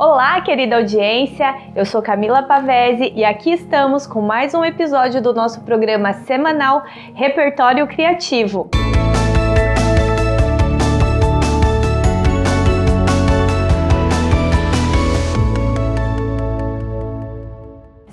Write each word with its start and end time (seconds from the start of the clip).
Olá, 0.00 0.40
querida 0.42 0.76
audiência! 0.76 1.56
Eu 1.74 1.84
sou 1.84 2.00
Camila 2.00 2.44
Pavese 2.44 3.12
e 3.16 3.24
aqui 3.24 3.50
estamos 3.50 4.06
com 4.06 4.22
mais 4.22 4.54
um 4.54 4.64
episódio 4.64 5.20
do 5.20 5.34
nosso 5.34 5.62
programa 5.62 6.12
semanal 6.12 6.84
Repertório 7.14 7.84
Criativo. 7.88 8.70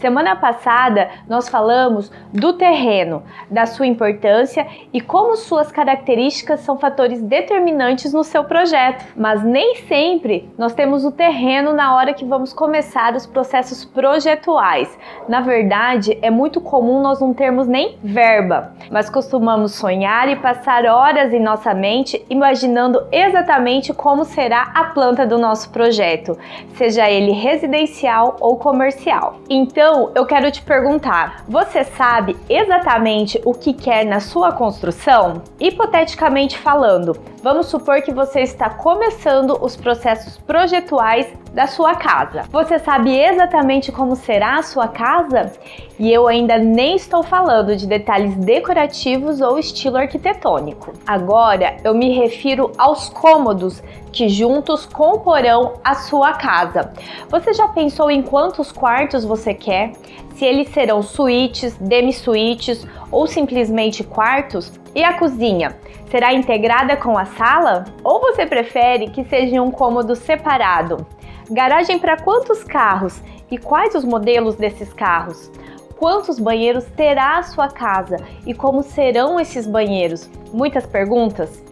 Semana 0.06 0.36
passada 0.36 1.10
nós 1.28 1.50
falamos 1.50 2.12
do 2.32 2.54
terreno, 2.54 3.24
da 3.50 3.66
sua 3.66 3.88
importância 3.88 4.68
e 4.94 5.02
como 5.02 5.36
suas 5.36 5.72
características 5.72 6.60
são 6.60 6.78
fatores 6.78 7.24
determinantes 7.24 8.14
no 8.14 8.24
seu 8.24 8.44
projeto. 8.44 9.04
Mas 9.18 9.44
nem 9.44 9.78
sempre 9.88 10.48
nós 10.60 10.76
temos 10.76 11.06
o 11.06 11.12
terreno 11.12 11.74
na 11.74 11.96
hora 11.96 12.14
que 12.14 12.24
vamos 12.24 12.54
começar 12.54 13.16
os 13.16 13.26
processos 13.26 13.84
projetuais. 13.84 14.96
Na 15.28 15.42
verdade, 15.42 16.20
é 16.22 16.30
muito 16.30 16.62
comum 16.62 17.02
nós 17.02 17.20
não 17.20 17.34
termos 17.34 17.68
nem 17.68 17.98
verba, 18.04 18.74
mas 18.92 19.10
costumamos 19.10 19.74
sonhar 19.74 20.30
e 20.30 20.36
passar 20.36 20.86
horas 20.86 21.34
em 21.34 21.40
nossa 21.40 21.74
mente 21.74 22.24
imaginando 22.30 23.08
exatamente 23.12 23.92
como 23.92 24.24
será 24.24 24.72
a 24.76 24.84
planta 24.84 25.26
do 25.26 25.40
nosso 25.40 25.72
projeto, 25.72 26.38
seja 26.76 27.10
ele 27.10 27.32
residencial 27.32 28.38
ou 28.40 28.56
comercial. 28.58 29.38
Então, 29.50 29.95
então, 29.96 30.12
eu 30.14 30.26
quero 30.26 30.52
te 30.52 30.62
perguntar: 30.62 31.46
você 31.48 31.86
sabe 31.86 32.36
exatamente 32.50 33.42
o 33.46 33.54
que 33.54 33.72
quer 33.74 34.06
na 34.06 34.20
sua 34.20 34.52
construção? 34.52 35.42
Hipoteticamente 35.58 36.58
falando, 36.58 37.16
vamos 37.46 37.68
supor 37.68 38.02
que 38.02 38.12
você 38.12 38.40
está 38.40 38.72
começando 38.72 39.56
os 39.62 39.76
processos 39.76 40.36
projetuais 40.36 41.32
da 41.54 41.68
sua 41.68 41.94
casa. 41.94 42.42
Você 42.52 42.80
sabe 42.80 43.16
exatamente 43.16 43.92
como 43.92 44.16
será 44.16 44.58
a 44.58 44.64
sua 44.64 44.88
casa? 44.88 45.52
E 46.00 46.12
eu 46.12 46.28
ainda 46.28 46.58
nem 46.58 46.96
estou 46.96 47.22
falando 47.22 47.76
de 47.76 47.86
detalhes 47.86 48.36
decorativos 48.38 49.42
ou 49.42 49.60
estilo 49.60 49.98
arquitetônico. 49.98 50.94
Agora 51.06 51.78
eu 51.84 51.94
me 51.94 52.10
refiro 52.18 52.72
aos 52.80 53.10
cômodos 53.10 53.80
que 54.12 54.28
juntos 54.28 54.88
comporão 54.88 55.74
a 55.84 55.94
sua 55.94 56.34
casa. 56.34 56.94
Você 57.30 57.54
já 57.54 57.68
pensou 57.68 58.10
em 58.10 58.24
quantos 58.24 58.72
quartos 58.72 59.24
você 59.24 59.54
quer? 59.54 59.92
Se 60.36 60.44
eles 60.44 60.68
serão 60.70 61.02
suítes, 61.02 61.78
demi-suítes 61.78 62.86
ou 63.10 63.26
simplesmente 63.26 64.04
quartos? 64.04 64.72
E 64.94 65.02
a 65.02 65.18
cozinha? 65.18 65.78
Será 66.12 66.34
integrada 66.34 66.98
com 66.98 67.18
a 67.18 67.24
sala? 67.26 67.86
Ou 68.04 68.20
você 68.20 68.46
prefere 68.46 69.10
que 69.12 69.24
seja 69.24 69.62
um 69.62 69.72
cômodo 69.72 70.14
separado? 70.14 71.06
Garagem 71.50 71.98
para 71.98 72.18
quantos 72.18 72.66
carros 72.66 73.22
e 73.50 73.58
quais 73.58 73.96
os 73.96 74.04
modelos 74.04 74.56
desses 74.56 74.92
carros? 74.92 75.50
Quantos 75.98 76.38
banheiros 76.38 76.84
terá 76.98 77.38
a 77.38 77.44
sua 77.44 77.70
casa 77.70 78.18
e 78.46 78.54
como 78.54 78.84
serão 78.84 79.40
esses 79.40 79.66
banheiros? 79.66 80.30
Muitas 80.52 80.86
perguntas? 80.86 81.64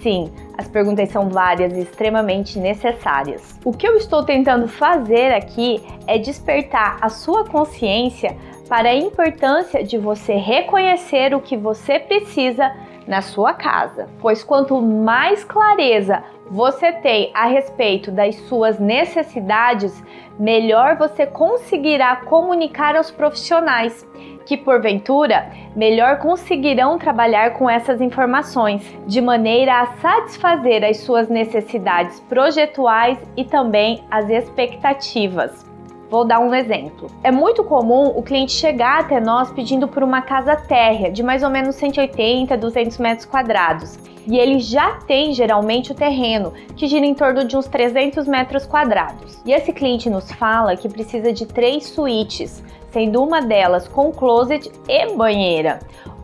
Sim, 0.00 0.32
as 0.56 0.68
perguntas 0.68 1.08
são 1.10 1.28
várias 1.28 1.72
e 1.72 1.80
extremamente 1.80 2.58
necessárias. 2.58 3.58
O 3.64 3.72
que 3.72 3.86
eu 3.86 3.96
estou 3.96 4.24
tentando 4.24 4.68
fazer 4.68 5.32
aqui 5.32 5.82
é 6.06 6.18
despertar 6.18 6.98
a 7.00 7.08
sua 7.08 7.44
consciência 7.44 8.36
para 8.68 8.90
a 8.90 8.94
importância 8.94 9.82
de 9.82 9.98
você 9.98 10.34
reconhecer 10.34 11.34
o 11.34 11.40
que 11.40 11.56
você 11.56 11.98
precisa 11.98 12.72
na 13.06 13.20
sua 13.20 13.52
casa, 13.52 14.08
pois 14.20 14.44
quanto 14.44 14.80
mais 14.80 15.44
clareza 15.44 16.22
você 16.50 16.92
tem 16.92 17.30
a 17.34 17.46
respeito 17.46 18.10
das 18.10 18.36
suas 18.46 18.78
necessidades, 18.78 20.02
melhor 20.38 20.96
você 20.96 21.26
conseguirá 21.26 22.16
comunicar 22.16 22.94
aos 22.94 23.10
profissionais 23.10 24.06
que, 24.44 24.56
porventura, 24.56 25.50
melhor 25.74 26.18
conseguirão 26.18 26.98
trabalhar 26.98 27.54
com 27.54 27.68
essas 27.68 28.00
informações, 28.00 28.82
de 29.06 29.20
maneira 29.20 29.80
a 29.80 29.86
satisfazer 29.98 30.84
as 30.84 30.98
suas 30.98 31.28
necessidades 31.28 32.20
projetuais 32.20 33.18
e 33.36 33.44
também 33.44 34.04
as 34.10 34.28
expectativas. 34.28 35.71
Vou 36.12 36.26
dar 36.26 36.40
um 36.40 36.54
exemplo. 36.54 37.08
É 37.24 37.30
muito 37.30 37.64
comum 37.64 38.08
o 38.14 38.22
cliente 38.22 38.52
chegar 38.52 39.00
até 39.00 39.18
nós 39.18 39.50
pedindo 39.50 39.88
por 39.88 40.02
uma 40.02 40.20
casa 40.20 40.54
térrea 40.54 41.10
de 41.10 41.22
mais 41.22 41.42
ou 41.42 41.48
menos 41.48 41.74
180, 41.76 42.54
200 42.54 42.98
metros 42.98 43.24
quadrados. 43.24 43.98
E 44.26 44.36
ele 44.36 44.58
já 44.58 44.98
tem 45.06 45.32
geralmente 45.32 45.90
o 45.90 45.94
terreno, 45.94 46.52
que 46.76 46.86
gira 46.86 47.06
em 47.06 47.14
torno 47.14 47.46
de 47.46 47.56
uns 47.56 47.66
300 47.66 48.28
metros 48.28 48.66
quadrados. 48.66 49.40
E 49.46 49.54
esse 49.54 49.72
cliente 49.72 50.10
nos 50.10 50.30
fala 50.32 50.76
que 50.76 50.86
precisa 50.86 51.32
de 51.32 51.46
três 51.46 51.86
suítes, 51.86 52.62
sendo 52.90 53.22
uma 53.22 53.40
delas 53.40 53.88
com 53.88 54.12
closet 54.12 54.70
e 54.86 55.14
banheira 55.14 55.80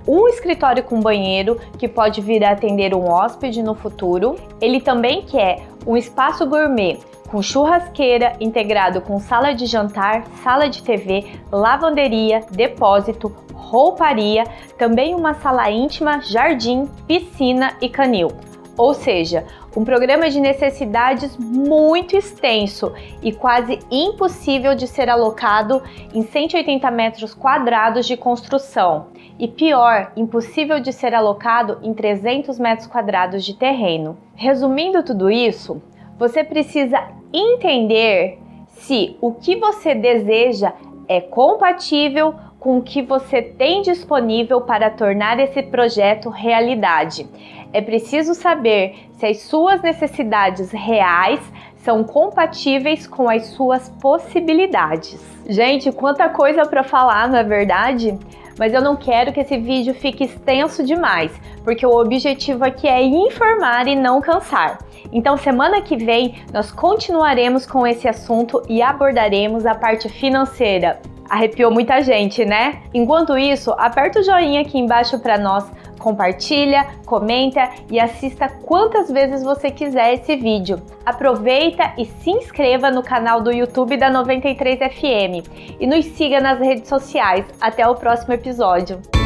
um 0.08 0.26
escritório 0.26 0.82
com 0.82 1.00
banheiro 1.00 1.60
que 1.78 1.86
pode 1.86 2.22
vir 2.22 2.42
a 2.42 2.52
atender 2.52 2.94
um 2.94 3.10
hóspede 3.10 3.62
no 3.62 3.74
futuro. 3.74 4.36
Ele 4.58 4.80
também 4.80 5.20
quer 5.20 5.66
um 5.88 5.96
espaço 5.96 6.46
gourmet 6.46 6.98
com 7.28 7.40
churrasqueira 7.40 8.36
integrado 8.40 9.00
com 9.00 9.18
sala 9.18 9.54
de 9.54 9.64
jantar, 9.64 10.26
sala 10.44 10.68
de 10.68 10.82
TV, 10.82 11.40
lavanderia, 11.50 12.44
depósito, 12.50 13.34
rouparia, 13.54 14.44
também 14.78 15.14
uma 15.14 15.32
sala 15.34 15.70
íntima, 15.70 16.20
jardim, 16.20 16.86
piscina 17.06 17.74
e 17.80 17.88
canil. 17.88 18.28
Ou 18.76 18.92
seja, 18.92 19.46
um 19.76 19.84
programa 19.84 20.30
de 20.30 20.40
necessidades 20.40 21.36
muito 21.36 22.16
extenso 22.16 22.92
e 23.22 23.32
quase 23.32 23.78
impossível 23.90 24.74
de 24.74 24.86
ser 24.86 25.08
alocado 25.08 25.82
em 26.14 26.22
180 26.22 26.90
metros 26.90 27.34
quadrados 27.34 28.06
de 28.06 28.16
construção. 28.16 29.08
E 29.38 29.46
pior, 29.46 30.12
impossível 30.16 30.80
de 30.80 30.92
ser 30.92 31.14
alocado 31.14 31.78
em 31.82 31.94
300 31.94 32.58
metros 32.58 32.88
quadrados 32.88 33.44
de 33.44 33.54
terreno. 33.54 34.16
Resumindo 34.34 35.02
tudo 35.02 35.30
isso, 35.30 35.80
você 36.18 36.42
precisa 36.42 37.00
entender 37.32 38.38
se 38.68 39.16
o 39.20 39.32
que 39.32 39.56
você 39.56 39.94
deseja 39.94 40.72
é 41.06 41.20
compatível 41.20 42.34
com 42.58 42.78
o 42.78 42.82
que 42.82 43.00
você 43.02 43.40
tem 43.40 43.82
disponível 43.82 44.60
para 44.60 44.90
tornar 44.90 45.38
esse 45.38 45.62
projeto 45.62 46.28
realidade. 46.28 47.26
É 47.72 47.80
preciso 47.80 48.34
saber 48.34 49.08
se 49.18 49.26
as 49.26 49.40
suas 49.42 49.82
necessidades 49.82 50.70
reais 50.70 51.40
são 51.76 52.02
compatíveis 52.02 53.06
com 53.06 53.28
as 53.28 53.46
suas 53.48 53.88
possibilidades. 54.00 55.20
Gente, 55.48 55.92
quanta 55.92 56.28
coisa 56.28 56.66
para 56.66 56.82
falar, 56.82 57.28
não 57.28 57.38
é 57.38 57.44
verdade? 57.44 58.18
Mas 58.58 58.74
eu 58.74 58.82
não 58.82 58.96
quero 58.96 59.32
que 59.32 59.40
esse 59.40 59.56
vídeo 59.56 59.94
fique 59.94 60.24
extenso 60.24 60.82
demais, 60.82 61.32
porque 61.62 61.86
o 61.86 61.96
objetivo 61.96 62.64
aqui 62.64 62.88
é 62.88 63.02
informar 63.02 63.86
e 63.86 63.94
não 63.94 64.20
cansar. 64.20 64.78
Então, 65.12 65.36
semana 65.36 65.80
que 65.80 65.96
vem, 65.96 66.42
nós 66.52 66.72
continuaremos 66.72 67.64
com 67.64 67.86
esse 67.86 68.08
assunto 68.08 68.60
e 68.68 68.82
abordaremos 68.82 69.64
a 69.64 69.74
parte 69.74 70.08
financeira. 70.08 71.00
Arrepiou 71.30 71.70
muita 71.70 72.02
gente, 72.02 72.44
né? 72.44 72.82
Enquanto 72.92 73.38
isso, 73.38 73.70
aperta 73.78 74.20
o 74.20 74.24
joinha 74.24 74.62
aqui 74.62 74.78
embaixo 74.78 75.18
para 75.20 75.38
nós, 75.38 75.70
compartilha, 75.98 76.86
comenta 77.04 77.70
e 77.90 77.98
assista 77.98 78.48
quantas 78.48 79.10
vezes 79.10 79.42
você 79.42 79.70
quiser 79.70 80.14
esse 80.14 80.36
vídeo. 80.36 80.80
Aproveita 81.04 81.92
e 81.98 82.04
se 82.04 82.30
inscreva 82.30 82.90
no 82.90 83.02
canal 83.02 83.40
do 83.40 83.52
YouTube 83.52 83.96
da 83.96 84.10
93FM 84.10 85.44
e 85.80 85.86
nos 85.86 86.04
siga 86.06 86.40
nas 86.40 86.58
redes 86.58 86.88
sociais. 86.88 87.44
Até 87.60 87.86
o 87.86 87.94
próximo 87.94 88.34
episódio. 88.34 89.17